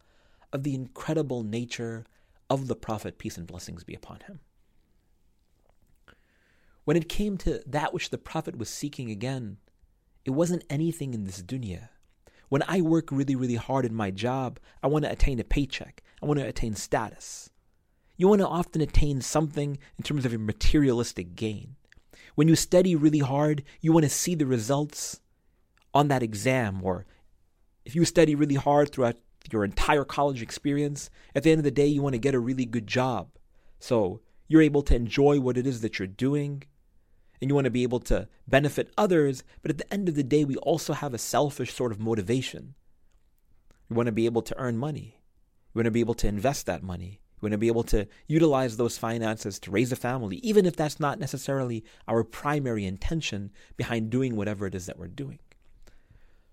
of 0.53 0.63
the 0.63 0.75
incredible 0.75 1.43
nature 1.43 2.05
of 2.49 2.67
the 2.67 2.75
Prophet, 2.75 3.17
peace 3.17 3.37
and 3.37 3.47
blessings 3.47 3.83
be 3.83 3.95
upon 3.95 4.21
him. 4.21 4.39
when 6.83 6.97
it 6.97 7.07
came 7.09 7.37
to 7.37 7.61
that 7.65 7.93
which 7.93 8.09
the 8.09 8.17
Prophet 8.17 8.57
was 8.57 8.69
seeking 8.69 9.11
again, 9.11 9.57
it 10.25 10.31
wasn't 10.31 10.63
anything 10.69 11.13
in 11.13 11.25
this 11.25 11.41
dunya. 11.41 11.89
When 12.51 12.65
I 12.67 12.81
work 12.81 13.13
really, 13.13 13.37
really 13.37 13.55
hard 13.55 13.85
in 13.85 13.95
my 13.95 14.11
job, 14.11 14.59
I 14.83 14.87
want 14.87 15.05
to 15.05 15.11
attain 15.11 15.39
a 15.39 15.43
paycheck. 15.45 16.03
I 16.21 16.25
want 16.25 16.37
to 16.41 16.45
attain 16.45 16.75
status. 16.75 17.49
You 18.17 18.27
want 18.27 18.41
to 18.41 18.47
often 18.47 18.81
attain 18.81 19.21
something 19.21 19.77
in 19.97 20.03
terms 20.03 20.25
of 20.25 20.33
a 20.33 20.37
materialistic 20.37 21.33
gain. 21.37 21.77
When 22.35 22.49
you 22.49 22.57
study 22.57 22.93
really 22.93 23.19
hard, 23.19 23.63
you 23.79 23.93
want 23.93 24.03
to 24.03 24.09
see 24.09 24.35
the 24.35 24.45
results 24.45 25.21
on 25.93 26.09
that 26.09 26.23
exam. 26.23 26.81
Or 26.83 27.05
if 27.85 27.95
you 27.95 28.03
study 28.03 28.35
really 28.35 28.55
hard 28.55 28.91
throughout 28.91 29.15
your 29.49 29.63
entire 29.63 30.03
college 30.03 30.41
experience, 30.41 31.09
at 31.33 31.43
the 31.43 31.51
end 31.51 31.59
of 31.59 31.63
the 31.63 31.71
day, 31.71 31.87
you 31.87 32.01
want 32.01 32.15
to 32.15 32.19
get 32.19 32.35
a 32.35 32.39
really 32.39 32.65
good 32.65 32.85
job. 32.85 33.29
So 33.79 34.19
you're 34.49 34.61
able 34.61 34.81
to 34.83 34.95
enjoy 34.95 35.39
what 35.39 35.57
it 35.57 35.65
is 35.65 35.79
that 35.79 35.99
you're 35.99 36.07
doing 36.09 36.63
and 37.40 37.50
you 37.50 37.54
want 37.54 37.66
to 37.66 37.70
be 37.70 37.82
able 37.82 38.00
to 38.00 38.28
benefit 38.46 38.92
others, 38.96 39.42
but 39.62 39.70
at 39.70 39.78
the 39.78 39.92
end 39.92 40.08
of 40.08 40.14
the 40.14 40.22
day, 40.22 40.44
we 40.44 40.56
also 40.56 40.92
have 40.92 41.14
a 41.14 41.18
selfish 41.18 41.72
sort 41.72 41.92
of 41.92 42.00
motivation. 42.00 42.74
We 43.88 43.96
want 43.96 44.06
to 44.06 44.12
be 44.12 44.26
able 44.26 44.42
to 44.42 44.58
earn 44.58 44.78
money. 44.78 45.20
We 45.74 45.80
want 45.80 45.86
to 45.86 45.92
be 45.92 46.00
able 46.00 46.14
to 46.14 46.28
invest 46.28 46.66
that 46.66 46.82
money. 46.82 47.20
We 47.40 47.46
want 47.46 47.52
to 47.52 47.58
be 47.58 47.68
able 47.68 47.84
to 47.84 48.06
utilize 48.26 48.76
those 48.76 48.96
finances 48.96 49.58
to 49.60 49.70
raise 49.70 49.92
a 49.92 49.96
family, 49.96 50.38
even 50.38 50.64
if 50.64 50.74
that's 50.74 50.98
not 50.98 51.18
necessarily 51.18 51.84
our 52.08 52.24
primary 52.24 52.86
intention 52.86 53.52
behind 53.76 54.10
doing 54.10 54.36
whatever 54.36 54.66
it 54.66 54.74
is 54.74 54.86
that 54.86 54.98
we're 54.98 55.08
doing. 55.08 55.38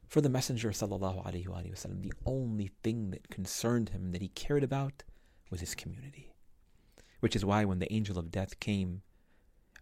For 0.07 0.19
the 0.19 0.29
Messenger, 0.29 0.71
وسلم, 0.71 2.03
the 2.03 2.13
only 2.25 2.71
thing 2.83 3.11
that 3.11 3.29
concerned 3.29 3.89
him, 3.89 4.11
that 4.11 4.21
he 4.21 4.27
cared 4.27 4.63
about, 4.63 5.03
was 5.49 5.61
his 5.61 5.73
community. 5.73 6.33
Which 7.21 7.35
is 7.35 7.45
why 7.45 7.63
when 7.63 7.79
the 7.79 7.91
angel 7.91 8.19
of 8.19 8.29
death 8.29 8.59
came 8.59 9.01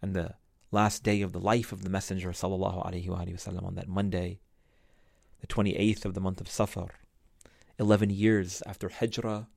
and 0.00 0.14
the 0.14 0.36
last 0.71 1.03
day 1.03 1.21
of 1.21 1.31
the 1.31 1.39
life 1.39 1.71
of 1.71 1.83
the 1.83 1.89
Messenger 1.89 2.31
sallallahu 2.31 2.85
alaihi 2.85 3.07
wasallam 3.07 3.63
on 3.63 3.75
that 3.75 3.87
Monday, 3.87 4.39
the 5.41 5.47
28th 5.47 6.05
of 6.05 6.13
the 6.13 6.21
month 6.21 6.41
of 6.41 6.49
Safar, 6.49 6.89
11 7.79 8.09
years 8.09 8.63
after 8.65 8.89
Hijrah, 8.89 9.47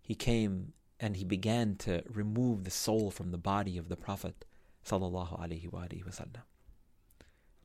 he 0.00 0.14
came 0.14 0.72
and 0.98 1.16
he 1.16 1.24
began 1.24 1.76
to 1.76 2.02
remove 2.08 2.64
the 2.64 2.70
soul 2.70 3.10
from 3.10 3.30
the 3.30 3.38
body 3.38 3.76
of 3.76 3.88
the 3.88 3.96
Prophet 3.96 4.44
sallallahu 4.84 5.38
alaihi 5.40 5.70
wasallam. 5.70 6.42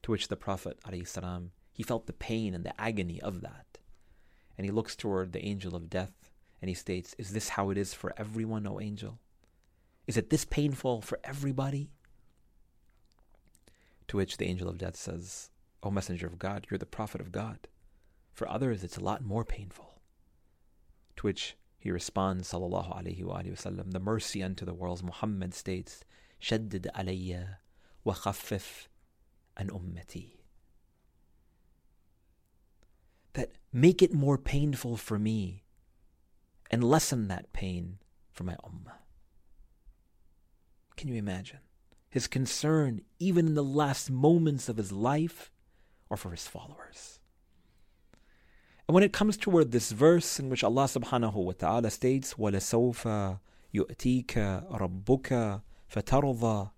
To 0.03 0.11
which 0.11 0.27
the 0.27 0.35
Prophet 0.35 0.79
salam, 1.05 1.51
he 1.73 1.83
felt 1.83 2.07
the 2.07 2.13
pain 2.13 2.53
and 2.53 2.63
the 2.63 2.79
agony 2.79 3.19
of 3.21 3.41
that. 3.41 3.77
And 4.57 4.65
he 4.65 4.71
looks 4.71 4.95
toward 4.95 5.33
the 5.33 5.45
angel 5.45 5.75
of 5.75 5.89
death 5.89 6.31
and 6.61 6.69
he 6.69 6.75
states, 6.75 7.15
Is 7.17 7.31
this 7.31 7.49
how 7.49 7.69
it 7.69 7.77
is 7.77 7.93
for 7.93 8.13
everyone, 8.17 8.65
O 8.67 8.79
angel? 8.79 9.19
Is 10.07 10.17
it 10.17 10.29
this 10.29 10.45
painful 10.45 11.01
for 11.01 11.19
everybody? 11.23 11.91
To 14.07 14.17
which 14.17 14.37
the 14.37 14.45
angel 14.45 14.69
of 14.69 14.77
death 14.77 14.95
says, 14.95 15.49
O 15.83 15.91
messenger 15.91 16.27
of 16.27 16.39
God, 16.39 16.67
you're 16.69 16.77
the 16.77 16.85
prophet 16.85 17.21
of 17.21 17.31
God. 17.31 17.67
For 18.33 18.49
others, 18.49 18.83
it's 18.83 18.97
a 18.97 19.03
lot 19.03 19.23
more 19.23 19.43
painful. 19.43 20.01
To 21.17 21.23
which 21.23 21.55
he 21.77 21.91
responds, 21.91 22.51
Sallallahu 22.51 22.95
Alaihi 22.95 23.23
Wasallam, 23.23 23.91
the 23.91 23.99
mercy 23.99 24.41
unto 24.41 24.65
the 24.65 24.73
worlds, 24.73 25.03
Muhammad 25.03 25.53
states, 25.53 26.03
Shaddid 26.41 26.87
alayya 26.95 27.57
wa 28.03 28.13
khaffif 28.13 28.87
an 29.55 29.69
ummati. 29.69 30.37
That 33.33 33.51
make 33.73 34.01
it 34.01 34.13
more 34.13 34.37
painful 34.37 34.97
for 34.97 35.19
me 35.19 35.63
and 36.71 36.83
lessen 36.83 37.27
that 37.27 37.53
pain 37.53 37.99
for 38.31 38.43
my 38.43 38.55
ummah. 38.63 38.93
Can 40.95 41.09
you 41.09 41.15
imagine? 41.15 41.59
his 42.12 42.26
concern, 42.26 43.00
even 43.18 43.46
in 43.46 43.54
the 43.54 43.64
last 43.64 44.10
moments 44.10 44.68
of 44.68 44.76
his 44.76 44.92
life, 44.92 45.50
or 46.10 46.16
for 46.18 46.30
his 46.30 46.46
followers. 46.46 47.20
And 48.86 48.94
when 48.94 49.02
it 49.02 49.14
comes 49.14 49.38
toward 49.38 49.72
this 49.72 49.92
verse 49.92 50.38
in 50.38 50.50
which 50.50 50.62
Allah 50.62 50.84
subhanahu 50.84 51.32
wa 51.32 51.52
ta'ala 51.52 51.90
states, 51.90 52.34
وَلَسَوْفَ 52.34 53.38
يُؤْتِيكَ 53.74 54.26
رَبُّكَ 54.70 55.62
فَتَرْضَى 55.90 56.70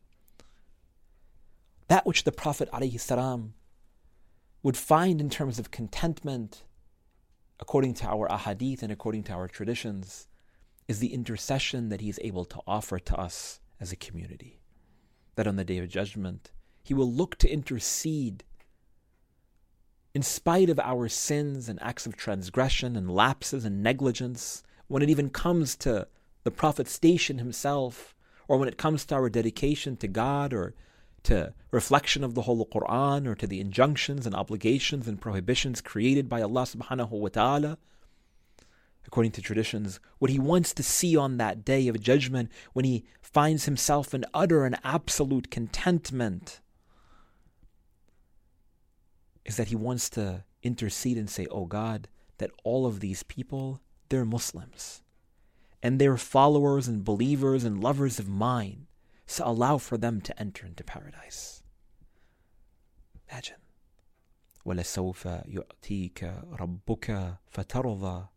That 1.88 2.06
which 2.06 2.22
the 2.22 2.30
Prophet 2.30 2.68
ﷺ 2.72 3.50
would 4.62 4.76
find 4.76 5.20
in 5.20 5.30
terms 5.30 5.58
of 5.58 5.72
contentment, 5.72 6.62
according 7.58 7.94
to 7.94 8.06
our 8.06 8.28
ahadith 8.28 8.84
and 8.84 8.92
according 8.92 9.24
to 9.24 9.32
our 9.32 9.48
traditions, 9.48 10.28
is 10.86 11.00
the 11.00 11.12
intercession 11.12 11.88
that 11.88 12.00
he 12.00 12.08
is 12.08 12.20
able 12.22 12.44
to 12.44 12.60
offer 12.68 13.00
to 13.00 13.16
us 13.16 13.58
as 13.80 13.90
a 13.90 13.96
community 13.96 14.57
that 15.39 15.47
on 15.47 15.55
the 15.55 15.63
day 15.63 15.77
of 15.77 15.87
judgment, 15.87 16.51
He 16.83 16.93
will 16.93 17.09
look 17.09 17.37
to 17.37 17.49
intercede. 17.49 18.43
In 20.13 20.21
spite 20.21 20.69
of 20.69 20.81
our 20.81 21.07
sins 21.07 21.69
and 21.69 21.81
acts 21.81 22.05
of 22.05 22.17
transgression 22.17 22.97
and 22.97 23.09
lapses 23.09 23.63
and 23.63 23.81
negligence, 23.81 24.63
when 24.89 25.01
it 25.01 25.09
even 25.09 25.29
comes 25.29 25.77
to 25.77 26.09
the 26.43 26.51
Prophet's 26.51 26.91
station 26.91 27.37
himself, 27.37 28.13
or 28.49 28.57
when 28.57 28.67
it 28.67 28.77
comes 28.77 29.05
to 29.05 29.15
our 29.15 29.29
dedication 29.29 29.95
to 29.95 30.09
God 30.09 30.53
or 30.53 30.75
to 31.23 31.53
reflection 31.71 32.25
of 32.25 32.35
the 32.35 32.41
Holy 32.41 32.65
Quran 32.65 33.25
or 33.25 33.35
to 33.35 33.47
the 33.47 33.61
injunctions 33.61 34.25
and 34.25 34.35
obligations 34.35 35.07
and 35.07 35.21
prohibitions 35.21 35.79
created 35.79 36.27
by 36.27 36.41
Allah 36.41 36.63
subhanahu 36.63 37.11
wa 37.11 37.29
ta'ala, 37.29 37.77
according 39.08 39.32
to 39.32 39.42
traditions, 39.42 40.00
what 40.18 40.30
he 40.30 40.38
wants 40.38 40.72
to 40.74 40.82
see 40.82 41.16
on 41.16 41.36
that 41.36 41.64
day 41.64 41.88
of 41.88 42.00
judgment 42.00 42.50
when 42.72 42.84
he 42.84 43.04
finds 43.20 43.64
himself 43.64 44.14
in 44.14 44.24
utter 44.32 44.64
and 44.64 44.78
absolute 44.82 45.50
contentment 45.50 46.60
is 49.44 49.56
that 49.56 49.68
he 49.68 49.76
wants 49.76 50.08
to 50.10 50.44
intercede 50.62 51.18
and 51.18 51.28
say, 51.28 51.46
Oh 51.50 51.66
God, 51.66 52.08
that 52.38 52.50
all 52.64 52.86
of 52.86 53.00
these 53.00 53.22
people, 53.22 53.80
they're 54.08 54.24
Muslims. 54.24 55.02
And 55.82 56.00
they're 56.00 56.16
followers 56.16 56.88
and 56.88 57.04
believers 57.04 57.62
and 57.62 57.82
lovers 57.82 58.18
of 58.18 58.28
mine. 58.28 58.86
So 59.26 59.44
allow 59.46 59.78
for 59.78 59.98
them 59.98 60.20
to 60.22 60.40
enter 60.40 60.66
into 60.66 60.82
paradise. 60.82 61.62
Imagine. 63.30 63.56
ولسوف 64.64 65.26
يعطيك 65.26 66.24
ربك 66.60 67.36
فترضى 67.46 68.28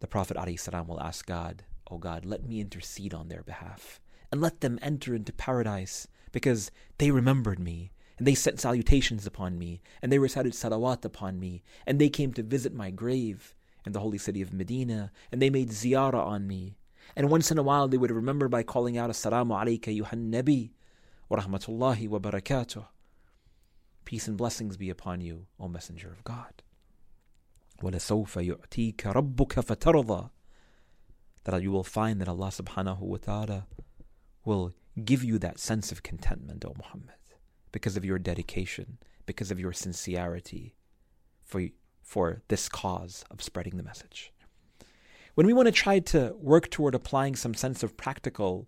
the 0.00 0.06
Prophet 0.06 0.36
ﷺ 0.36 0.86
will 0.86 1.00
ask 1.00 1.26
God, 1.26 1.62
O 1.90 1.94
oh 1.94 1.98
God, 1.98 2.24
let 2.24 2.46
me 2.46 2.60
intercede 2.60 3.14
on 3.14 3.28
their 3.28 3.42
behalf 3.42 4.00
and 4.32 4.40
let 4.40 4.60
them 4.60 4.78
enter 4.80 5.14
into 5.14 5.32
paradise 5.32 6.08
because 6.32 6.70
they 6.98 7.10
remembered 7.10 7.58
me 7.58 7.92
and 8.16 8.26
they 8.26 8.34
sent 8.34 8.60
salutations 8.60 9.26
upon 9.26 9.58
me 9.58 9.80
and 10.02 10.10
they 10.10 10.18
recited 10.18 10.52
salawat 10.52 11.04
upon 11.04 11.38
me 11.38 11.62
and 11.86 11.98
they 11.98 12.08
came 12.08 12.32
to 12.32 12.42
visit 12.42 12.74
my 12.74 12.90
grave 12.90 13.54
in 13.84 13.92
the 13.92 14.00
holy 14.00 14.18
city 14.18 14.40
of 14.42 14.52
Medina 14.52 15.10
and 15.32 15.40
they 15.40 15.50
made 15.50 15.70
ziyarah 15.70 16.26
on 16.26 16.46
me. 16.46 16.76
And 17.16 17.30
once 17.30 17.50
in 17.50 17.58
a 17.58 17.62
while 17.62 17.88
they 17.88 17.96
would 17.98 18.10
remember 18.10 18.48
by 18.48 18.62
calling 18.62 18.96
out 18.96 19.10
Assalamu 19.10 19.52
alayka 19.52 19.96
yuhan 19.96 20.30
nabi 20.30 20.70
wa 21.28 21.38
rahmatullahi 21.38 22.08
wa 22.08 22.18
barakatuh. 22.18 22.86
Peace 24.04 24.28
and 24.28 24.36
blessings 24.36 24.76
be 24.76 24.90
upon 24.90 25.20
you, 25.20 25.46
O 25.58 25.68
Messenger 25.68 26.10
of 26.10 26.24
God. 26.24 26.62
وَلَسَوْفَ 27.81 28.35
يُعْتِيكَ 28.37 28.95
رَبُّكَ 28.95 29.53
فَتَرْضَى 29.61 30.29
That 31.43 31.61
you 31.61 31.71
will 31.71 31.83
find 31.83 32.21
that 32.21 32.29
Allah 32.29 32.47
subhanahu 32.47 32.99
wa 32.99 33.17
ta'ala 33.17 33.67
will 34.43 34.73
give 35.03 35.23
you 35.23 35.37
that 35.39 35.59
sense 35.59 35.91
of 35.91 36.03
contentment, 36.03 36.63
O 36.65 36.73
Muhammad, 36.77 37.15
because 37.71 37.97
of 37.97 38.05
your 38.05 38.19
dedication, 38.19 38.97
because 39.25 39.51
of 39.51 39.59
your 39.59 39.73
sincerity 39.73 40.75
for, 41.43 41.67
for 42.01 42.41
this 42.47 42.69
cause 42.69 43.25
of 43.29 43.41
spreading 43.41 43.77
the 43.77 43.83
message. 43.83 44.31
When 45.35 45.45
we 45.45 45.53
want 45.53 45.65
to 45.67 45.71
try 45.73 45.99
to 45.99 46.33
work 46.39 46.69
toward 46.69 46.95
applying 46.95 47.35
some 47.35 47.53
sense 47.53 47.83
of 47.83 47.97
practical 47.97 48.67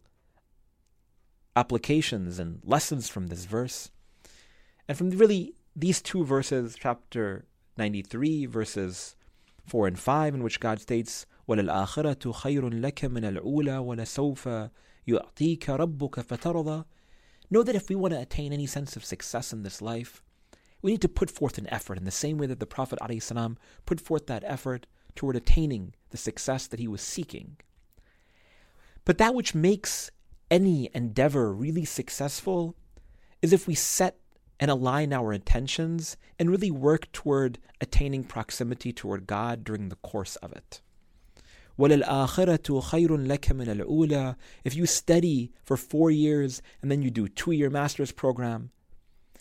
applications 1.55 2.39
and 2.39 2.59
lessons 2.63 3.07
from 3.07 3.27
this 3.27 3.45
verse, 3.45 3.89
and 4.87 4.97
from 4.97 5.09
really 5.11 5.53
these 5.75 6.01
two 6.01 6.25
verses, 6.25 6.75
chapter 6.77 7.45
93, 7.77 8.45
verses 8.45 9.15
4 9.65 9.87
and 9.87 9.99
5, 9.99 10.35
in 10.35 10.43
which 10.43 10.59
God 10.59 10.79
states, 10.79 11.25
وَلَلْآخِرَةُ 11.47 12.33
خَيْرٌ 12.33 12.61
لَكَ 12.61 13.09
مِنَ 13.09 13.37
الْأُولَى 13.37 13.77
وَلَسَوْفَ 13.85 14.69
يُعْطِيكَ 15.07 15.59
رَبُّكَ 15.59 16.15
فَتَرْضَى 16.25 16.85
Know 17.49 17.63
that 17.63 17.75
if 17.75 17.89
we 17.89 17.95
want 17.95 18.13
to 18.13 18.21
attain 18.21 18.51
any 18.51 18.65
sense 18.65 18.95
of 18.95 19.05
success 19.05 19.53
in 19.53 19.63
this 19.63 19.81
life, 19.81 20.21
we 20.81 20.91
need 20.91 21.01
to 21.01 21.09
put 21.09 21.31
forth 21.31 21.57
an 21.57 21.71
effort 21.71 21.97
in 21.97 22.03
the 22.03 22.11
same 22.11 22.37
way 22.37 22.45
that 22.47 22.59
the 22.59 22.65
Prophet 22.65 22.99
ﷺ 23.01 23.57
put 23.85 24.01
forth 24.01 24.27
that 24.27 24.43
effort 24.45 24.85
toward 25.15 25.35
attaining 25.35 25.93
the 26.09 26.17
success 26.17 26.67
that 26.67 26.79
he 26.79 26.87
was 26.87 27.01
seeking. 27.01 27.57
But 29.05 29.17
that 29.17 29.33
which 29.33 29.55
makes 29.55 30.11
any 30.51 30.89
endeavor 30.93 31.53
really 31.53 31.85
successful 31.85 32.75
is 33.41 33.53
if 33.53 33.67
we 33.67 33.75
set 33.75 34.17
and 34.62 34.70
align 34.70 35.12
our 35.12 35.32
intentions 35.32 36.16
and 36.38 36.48
really 36.48 36.70
work 36.70 37.10
toward 37.10 37.58
attaining 37.80 38.22
proximity 38.22 38.92
toward 38.92 39.26
God 39.26 39.64
during 39.64 39.88
the 39.88 39.96
course 39.96 40.36
of 40.36 40.52
it. 40.52 40.80
If 41.76 41.90
you 44.76 44.86
study 44.86 45.52
for 45.64 45.76
four 45.76 46.12
years 46.12 46.62
and 46.80 46.92
then 46.92 47.02
you 47.02 47.10
do 47.10 47.26
two 47.26 47.50
year 47.50 47.70
master's 47.70 48.12
program 48.12 48.70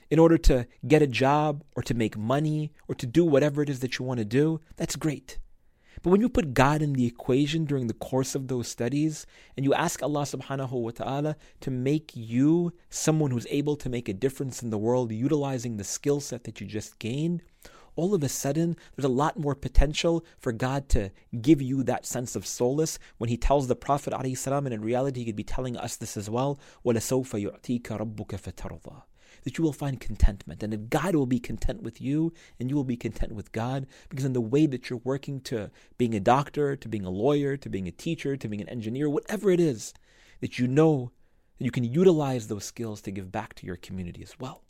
in 0.09 0.17
order 0.17 0.39
to 0.39 0.65
get 0.87 1.03
a 1.03 1.07
job 1.07 1.63
or 1.75 1.83
to 1.83 1.93
make 1.93 2.17
money 2.17 2.71
or 2.87 2.95
to 2.95 3.05
do 3.05 3.23
whatever 3.23 3.61
it 3.61 3.69
is 3.69 3.81
that 3.81 3.99
you 3.99 4.05
want 4.05 4.17
to 4.17 4.25
do, 4.25 4.59
that's 4.75 4.95
great. 4.95 5.37
But 6.02 6.10
when 6.10 6.20
you 6.20 6.28
put 6.28 6.54
God 6.54 6.82
in 6.82 6.92
the 6.92 7.06
equation 7.06 7.64
during 7.64 7.86
the 7.86 7.94
course 7.94 8.34
of 8.34 8.48
those 8.48 8.68
studies 8.68 9.26
and 9.56 9.64
you 9.64 9.74
ask 9.74 10.02
Allah 10.02 10.22
subhanahu 10.22 10.70
wa 10.72 10.90
ta'ala 10.90 11.36
to 11.60 11.70
make 11.70 12.12
you 12.14 12.72
someone 12.90 13.30
who's 13.30 13.46
able 13.50 13.76
to 13.76 13.88
make 13.88 14.08
a 14.08 14.14
difference 14.14 14.62
in 14.62 14.70
the 14.70 14.78
world 14.78 15.10
utilizing 15.10 15.76
the 15.76 15.84
skill 15.84 16.20
set 16.20 16.44
that 16.44 16.60
you 16.60 16.66
just 16.66 16.98
gained, 16.98 17.42
all 17.96 18.14
of 18.14 18.22
a 18.22 18.28
sudden 18.28 18.76
there's 18.94 19.04
a 19.04 19.08
lot 19.08 19.38
more 19.38 19.54
potential 19.54 20.24
for 20.38 20.52
God 20.52 20.88
to 20.90 21.10
give 21.40 21.62
you 21.62 21.82
that 21.82 22.06
sense 22.06 22.36
of 22.36 22.46
solace 22.46 22.98
when 23.16 23.28
He 23.30 23.36
tells 23.36 23.66
the 23.66 23.74
Prophet 23.74 24.12
ﷺ, 24.12 24.58
and 24.58 24.74
in 24.74 24.82
reality 24.82 25.20
He 25.20 25.26
could 25.26 25.34
be 25.36 25.44
telling 25.44 25.76
us 25.76 25.96
this 25.96 26.16
as 26.16 26.28
well, 26.28 26.60
وَلَسَوْفَ 26.84 27.30
يُعْتِيكَ 27.30 27.82
رَبُّكَ 27.82 28.38
فَتَرْضَى 28.38 29.02
that 29.43 29.57
you 29.57 29.63
will 29.63 29.73
find 29.73 29.99
contentment 29.99 30.63
and 30.63 30.73
that 30.73 30.89
God 30.89 31.15
will 31.15 31.25
be 31.25 31.39
content 31.39 31.81
with 31.81 32.01
you 32.01 32.33
and 32.59 32.69
you 32.69 32.75
will 32.75 32.83
be 32.83 32.97
content 32.97 33.33
with 33.33 33.51
God 33.51 33.87
because 34.09 34.25
in 34.25 34.33
the 34.33 34.41
way 34.41 34.65
that 34.65 34.89
you're 34.89 35.01
working 35.03 35.41
to 35.41 35.71
being 35.97 36.13
a 36.13 36.19
doctor, 36.19 36.75
to 36.75 36.87
being 36.87 37.05
a 37.05 37.09
lawyer, 37.09 37.57
to 37.57 37.69
being 37.69 37.87
a 37.87 37.91
teacher, 37.91 38.35
to 38.37 38.47
being 38.47 38.61
an 38.61 38.69
engineer, 38.69 39.09
whatever 39.09 39.49
it 39.49 39.59
is, 39.59 39.93
that 40.41 40.59
you 40.59 40.67
know 40.67 41.11
that 41.57 41.65
you 41.65 41.71
can 41.71 41.83
utilize 41.83 42.47
those 42.47 42.65
skills 42.65 43.01
to 43.01 43.11
give 43.11 43.31
back 43.31 43.53
to 43.55 43.65
your 43.65 43.75
community 43.75 44.21
as 44.23 44.39
well. 44.39 44.63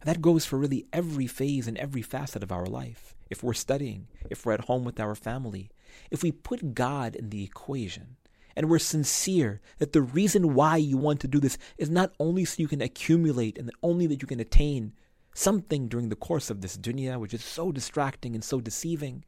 And 0.00 0.08
that 0.14 0.22
goes 0.22 0.44
for 0.44 0.58
really 0.58 0.86
every 0.92 1.26
phase 1.26 1.66
and 1.66 1.76
every 1.78 2.02
facet 2.02 2.42
of 2.42 2.52
our 2.52 2.66
life. 2.66 3.14
If 3.30 3.42
we're 3.42 3.54
studying, 3.54 4.06
if 4.30 4.44
we're 4.44 4.52
at 4.52 4.66
home 4.66 4.84
with 4.84 5.00
our 5.00 5.14
family, 5.14 5.70
if 6.10 6.22
we 6.22 6.30
put 6.30 6.74
God 6.74 7.16
in 7.16 7.30
the 7.30 7.42
equation, 7.42 8.16
and 8.56 8.70
we're 8.70 8.78
sincere 8.78 9.60
that 9.78 9.92
the 9.92 10.00
reason 10.00 10.54
why 10.54 10.78
you 10.78 10.96
want 10.96 11.20
to 11.20 11.28
do 11.28 11.38
this 11.38 11.58
is 11.76 11.90
not 11.90 12.12
only 12.18 12.44
so 12.44 12.62
you 12.62 12.68
can 12.68 12.80
accumulate 12.80 13.58
and 13.58 13.70
only 13.82 14.06
that 14.06 14.22
you 14.22 14.26
can 14.26 14.40
attain 14.40 14.94
something 15.34 15.86
during 15.86 16.08
the 16.08 16.16
course 16.16 16.48
of 16.48 16.62
this 16.62 16.78
dunya, 16.78 17.20
which 17.20 17.34
is 17.34 17.44
so 17.44 17.70
distracting 17.70 18.34
and 18.34 18.42
so 18.42 18.58
deceiving, 18.58 19.24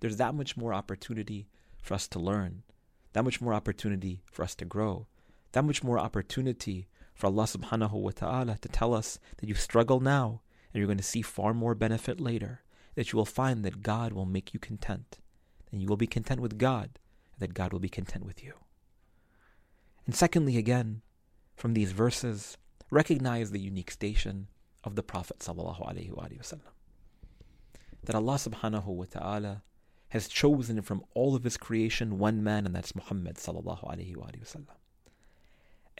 there's 0.00 0.18
that 0.18 0.34
much 0.34 0.56
more 0.56 0.74
opportunity 0.74 1.48
for 1.80 1.94
us 1.94 2.06
to 2.06 2.18
learn, 2.18 2.62
that 3.14 3.24
much 3.24 3.40
more 3.40 3.54
opportunity 3.54 4.20
for 4.30 4.42
us 4.42 4.54
to 4.54 4.66
grow, 4.66 5.06
that 5.52 5.64
much 5.64 5.82
more 5.82 5.98
opportunity 5.98 6.86
for 7.14 7.28
Allah 7.28 7.44
subhanahu 7.44 7.92
wa 7.92 8.10
ta'ala 8.14 8.58
to 8.60 8.68
tell 8.68 8.92
us 8.92 9.18
that 9.38 9.48
you 9.48 9.54
struggle 9.54 10.00
now 10.00 10.42
and 10.72 10.78
you're 10.78 10.86
going 10.86 10.98
to 10.98 11.02
see 11.02 11.22
far 11.22 11.54
more 11.54 11.74
benefit 11.74 12.20
later, 12.20 12.60
that 12.94 13.10
you 13.10 13.16
will 13.16 13.24
find 13.24 13.64
that 13.64 13.82
God 13.82 14.12
will 14.12 14.26
make 14.26 14.52
you 14.52 14.60
content, 14.60 15.20
and 15.72 15.80
you 15.80 15.88
will 15.88 15.96
be 15.96 16.06
content 16.06 16.40
with 16.40 16.58
God, 16.58 16.98
and 17.32 17.40
that 17.40 17.54
God 17.54 17.72
will 17.72 17.80
be 17.80 17.88
content 17.88 18.26
with 18.26 18.44
you. 18.44 18.52
And 20.06 20.14
secondly, 20.14 20.56
again, 20.56 21.02
from 21.56 21.74
these 21.74 21.92
verses, 21.92 22.56
recognize 22.90 23.50
the 23.50 23.60
unique 23.60 23.90
station 23.90 24.46
of 24.84 24.94
the 24.94 25.02
Prophet 25.02 25.40
ﷺ. 25.40 26.60
That 28.04 28.14
Allah 28.14 28.34
subhanahu 28.34 28.86
wa 28.86 29.04
ta'ala 29.10 29.62
has 30.10 30.28
chosen 30.28 30.80
from 30.82 31.02
all 31.14 31.34
of 31.34 31.42
his 31.42 31.56
creation 31.56 32.18
one 32.18 32.44
man, 32.44 32.64
and 32.66 32.74
that's 32.74 32.94
Muhammad 32.94 33.36
sallallahu 33.36 34.66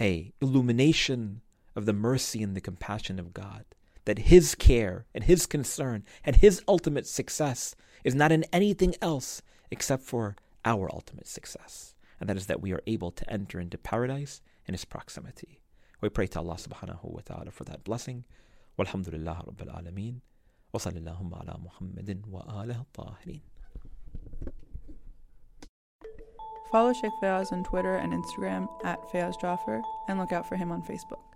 A 0.00 0.32
illumination 0.40 1.40
of 1.74 1.84
the 1.84 1.92
mercy 1.92 2.42
and 2.44 2.54
the 2.54 2.60
compassion 2.60 3.18
of 3.18 3.34
God. 3.34 3.64
That 4.04 4.20
his 4.20 4.54
care 4.54 5.06
and 5.12 5.24
his 5.24 5.46
concern 5.46 6.04
and 6.24 6.36
his 6.36 6.62
ultimate 6.68 7.08
success 7.08 7.74
is 8.04 8.14
not 8.14 8.30
in 8.30 8.44
anything 8.52 8.94
else 9.02 9.42
except 9.72 10.04
for 10.04 10.36
our 10.64 10.88
ultimate 10.94 11.26
success 11.26 11.95
and 12.20 12.28
that 12.28 12.36
is 12.36 12.46
that 12.46 12.60
we 12.60 12.72
are 12.72 12.82
able 12.86 13.10
to 13.10 13.30
enter 13.30 13.60
into 13.60 13.78
paradise 13.78 14.40
in 14.66 14.74
His 14.74 14.84
proximity. 14.84 15.60
We 16.00 16.08
pray 16.08 16.26
to 16.28 16.40
Allah 16.40 16.56
subhanahu 16.56 17.04
wa 17.04 17.20
ta'ala 17.24 17.50
for 17.50 17.64
that 17.64 17.84
blessing. 17.84 18.24
Walhamdulillah 18.78 19.44
Rabbil 19.46 19.74
Alameen. 19.74 20.20
Wa 20.72 20.80
ala 20.84 21.58
Muhammadin 21.58 22.26
wa 22.26 22.42
alihi 22.42 22.84
tahirin. 22.92 23.40
Follow 26.70 26.92
Sheikh 26.92 27.12
Fayaz 27.22 27.52
on 27.52 27.64
Twitter 27.64 27.94
and 27.94 28.12
Instagram 28.12 28.68
at 28.84 29.00
Fayaz 29.08 29.40
Jaffer 29.40 29.80
and 30.08 30.18
look 30.18 30.32
out 30.32 30.48
for 30.48 30.56
him 30.56 30.72
on 30.72 30.82
Facebook. 30.82 31.35